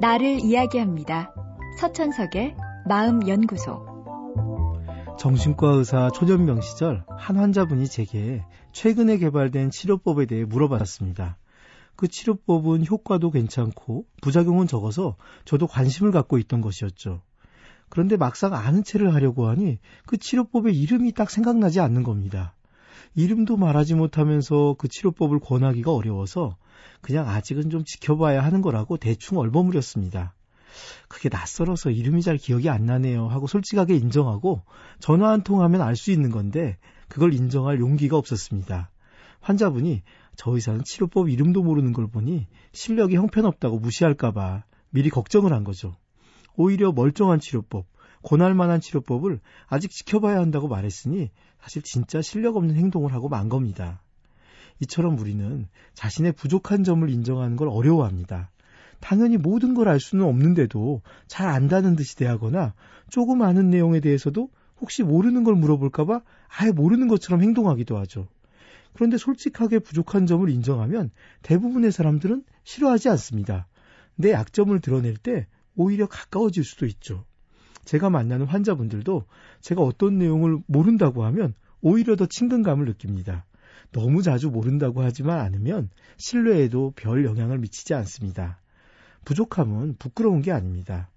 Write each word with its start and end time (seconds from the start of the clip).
나를 0.00 0.40
이야기합니다. 0.44 1.34
서천석의 1.80 2.54
마음연구소. 2.86 3.96
정신과 5.18 5.68
의사 5.68 6.10
초전병 6.10 6.60
시절 6.60 7.04
한 7.08 7.36
환자분이 7.36 7.88
제게 7.88 8.44
최근에 8.72 9.16
개발된 9.18 9.70
치료법에 9.70 10.26
대해 10.26 10.44
물어봤습니다. 10.44 11.38
그 11.96 12.08
치료법은 12.08 12.86
효과도 12.86 13.30
괜찮고 13.30 14.04
부작용은 14.20 14.66
적어서 14.66 15.16
저도 15.46 15.66
관심을 15.66 16.12
갖고 16.12 16.36
있던 16.38 16.60
것이었죠. 16.60 17.22
그런데 17.88 18.16
막상 18.16 18.52
아는 18.52 18.84
체를 18.84 19.14
하려고 19.14 19.48
하니 19.48 19.78
그 20.06 20.18
치료법의 20.18 20.78
이름이 20.78 21.12
딱 21.12 21.30
생각나지 21.30 21.80
않는 21.80 22.02
겁니다. 22.02 22.54
이름도 23.16 23.56
말하지 23.56 23.94
못하면서 23.94 24.76
그 24.78 24.88
치료법을 24.88 25.40
권하기가 25.40 25.92
어려워서 25.92 26.56
그냥 27.00 27.28
아직은 27.28 27.70
좀 27.70 27.84
지켜봐야 27.84 28.44
하는 28.44 28.60
거라고 28.62 28.98
대충 28.98 29.38
얼버무렸습니다. 29.38 30.34
그게 31.08 31.30
낯설어서 31.30 31.90
이름이 31.90 32.20
잘 32.20 32.36
기억이 32.36 32.68
안 32.68 32.84
나네요 32.84 33.28
하고 33.28 33.46
솔직하게 33.46 33.96
인정하고 33.96 34.62
전화 35.00 35.30
한 35.30 35.42
통 35.42 35.62
하면 35.62 35.80
알 35.80 35.96
수 35.96 36.10
있는 36.10 36.30
건데 36.30 36.76
그걸 37.08 37.32
인정할 37.32 37.80
용기가 37.80 38.18
없었습니다. 38.18 38.90
환자분이 39.40 40.02
저 40.36 40.50
의사는 40.50 40.84
치료법 40.84 41.30
이름도 41.30 41.62
모르는 41.62 41.94
걸 41.94 42.08
보니 42.08 42.46
실력이 42.72 43.16
형편없다고 43.16 43.78
무시할까봐 43.78 44.64
미리 44.90 45.08
걱정을 45.08 45.52
한 45.54 45.64
거죠. 45.64 45.96
오히려 46.56 46.92
멀쩡한 46.92 47.40
치료법, 47.40 47.86
권할 48.26 48.54
만한 48.54 48.80
치료법을 48.80 49.38
아직 49.68 49.92
지켜봐야 49.92 50.40
한다고 50.40 50.66
말했으니 50.66 51.30
사실 51.62 51.82
진짜 51.82 52.20
실력 52.20 52.56
없는 52.56 52.74
행동을 52.74 53.12
하고 53.12 53.28
만 53.28 53.48
겁니다. 53.48 54.02
이처럼 54.80 55.16
우리는 55.16 55.68
자신의 55.94 56.32
부족한 56.32 56.82
점을 56.82 57.08
인정하는 57.08 57.54
걸 57.54 57.68
어려워합니다. 57.68 58.50
당연히 58.98 59.36
모든 59.36 59.74
걸 59.74 59.86
알 59.86 60.00
수는 60.00 60.24
없는데도 60.24 61.02
잘 61.28 61.46
안다는 61.46 61.94
듯이 61.94 62.16
대하거나 62.16 62.74
조금 63.10 63.42
아는 63.42 63.70
내용에 63.70 64.00
대해서도 64.00 64.50
혹시 64.80 65.04
모르는 65.04 65.44
걸 65.44 65.54
물어볼까봐 65.54 66.20
아예 66.48 66.72
모르는 66.72 67.06
것처럼 67.06 67.42
행동하기도 67.42 67.96
하죠. 67.98 68.26
그런데 68.94 69.18
솔직하게 69.18 69.78
부족한 69.78 70.26
점을 70.26 70.48
인정하면 70.50 71.12
대부분의 71.42 71.92
사람들은 71.92 72.42
싫어하지 72.64 73.08
않습니다. 73.10 73.68
내 74.16 74.32
약점을 74.32 74.78
드러낼 74.80 75.16
때 75.16 75.46
오히려 75.76 76.08
가까워질 76.08 76.64
수도 76.64 76.86
있죠. 76.86 77.24
제가 77.86 78.10
만나는 78.10 78.46
환자분들도 78.46 79.24
제가 79.62 79.80
어떤 79.80 80.18
내용을 80.18 80.58
모른다고 80.66 81.24
하면 81.24 81.54
오히려 81.80 82.16
더 82.16 82.26
친근감을 82.26 82.84
느낍니다. 82.84 83.46
너무 83.92 84.22
자주 84.22 84.50
모른다고 84.50 85.02
하지만 85.02 85.38
않으면 85.38 85.88
신뢰에도 86.18 86.92
별 86.96 87.24
영향을 87.24 87.58
미치지 87.58 87.94
않습니다. 87.94 88.60
부족함은 89.24 89.96
부끄러운 89.98 90.42
게 90.42 90.52
아닙니다. 90.52 91.08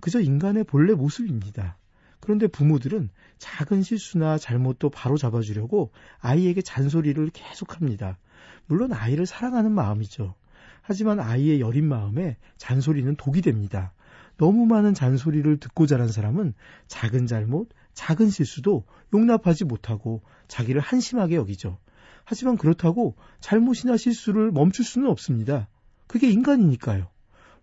그저 0.00 0.20
인간의 0.20 0.64
본래 0.64 0.94
모습입니다. 0.94 1.76
그런데 2.20 2.46
부모들은 2.46 3.10
작은 3.38 3.82
실수나 3.82 4.38
잘못도 4.38 4.90
바로 4.90 5.16
잡아주려고 5.16 5.90
아이에게 6.20 6.62
잔소리를 6.62 7.30
계속합니다. 7.30 8.18
물론 8.66 8.92
아이를 8.92 9.26
사랑하는 9.26 9.72
마음이죠. 9.72 10.34
하지만 10.82 11.18
아이의 11.18 11.60
여린 11.60 11.88
마음에 11.88 12.36
잔소리는 12.58 13.16
독이 13.16 13.42
됩니다. 13.42 13.92
너무 14.38 14.66
많은 14.66 14.94
잔소리를 14.94 15.58
듣고 15.58 15.86
자란 15.86 16.08
사람은 16.08 16.54
작은 16.88 17.26
잘못, 17.26 17.68
작은 17.94 18.30
실수도 18.30 18.84
용납하지 19.14 19.64
못하고 19.64 20.22
자기를 20.48 20.80
한심하게 20.80 21.36
여기죠. 21.36 21.78
하지만 22.24 22.56
그렇다고 22.56 23.16
잘못이나 23.40 23.96
실수를 23.96 24.50
멈출 24.52 24.84
수는 24.84 25.08
없습니다. 25.08 25.68
그게 26.06 26.30
인간이니까요. 26.30 27.08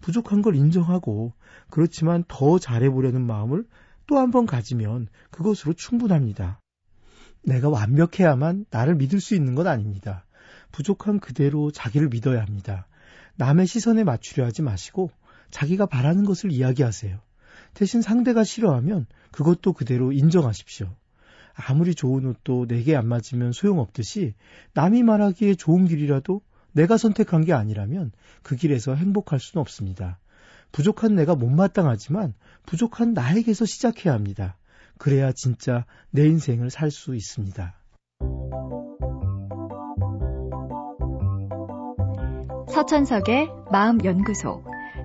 부족한 0.02 0.42
걸 0.42 0.56
인정하고 0.56 1.34
그렇지만 1.70 2.24
더 2.28 2.60
잘해보려는 2.60 3.26
마음을 3.26 3.66
또 4.08 4.18
한 4.18 4.32
번 4.32 4.46
가지면 4.48 5.08
그것으로 5.30 5.74
충분합니다. 5.74 6.60
내가 7.44 7.70
완벽해야만 7.70 8.66
나를 8.72 8.96
믿을 8.96 9.20
수 9.22 9.36
있는 9.36 9.56
건 9.56 9.68
아닙니다. 9.68 10.26
부족한 10.72 11.20
그대로 11.20 11.72
자기를 11.72 12.10
믿어야 12.10 12.42
합니다. 12.42 12.88
남의 13.36 13.68
시선에 13.68 14.04
맞추려 14.04 14.46
하지 14.46 14.62
마시고 14.62 15.12
자기가 15.52 15.86
바라는 15.86 16.26
것을 16.26 16.52
이야기하세요. 16.52 17.20
대신 17.74 18.02
상대가 18.02 18.44
싫어하면 18.44 19.06
그것도 19.32 19.74
그대로 19.74 20.12
인정하십시오. 20.12 20.96
아무리 21.54 21.94
좋은 21.94 22.26
옷도 22.26 22.66
내게 22.68 22.96
안 22.96 23.08
맞으면 23.08 23.52
소용없듯이 23.52 24.34
남이 24.74 25.04
말하기에 25.04 25.56
좋은 25.56 25.86
길이라도 25.86 26.42
내가 26.72 26.98
선택한 26.98 27.46
게 27.46 27.54
아니라면 27.54 28.12
그 28.44 28.56
길에서 28.56 28.96
행복할 28.96 29.40
수는 29.40 29.62
없습니다. 29.62 30.20
부족한 30.72 31.16
내가 31.16 31.36
못마땅하지만 31.36 32.34
부족한 32.66 33.14
나에게서 33.14 33.66
시작해야 33.66 34.14
합니다. 34.14 34.58
그래야 34.98 35.32
진짜 35.32 35.86
내 36.12 36.26
인생을 36.26 36.70
살 36.70 36.92
수 36.92 37.16
있습니다. 37.16 37.76
서천석의 42.72 43.50
마음연구소. 43.72 44.64